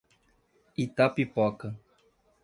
[0.83, 1.67] Itapipoca